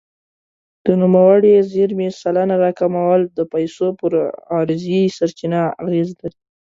[0.85, 4.11] د نوموړې زیرمې سلنه راکمول د پیسو پر
[4.55, 6.39] عرضې سرچپه اغېز لري.